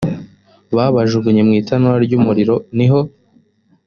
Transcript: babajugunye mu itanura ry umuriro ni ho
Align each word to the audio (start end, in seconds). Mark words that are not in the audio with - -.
babajugunye 0.75 1.41
mu 1.47 1.53
itanura 1.61 1.97
ry 2.05 2.13
umuriro 2.19 2.55
ni 2.77 2.87
ho 2.91 2.99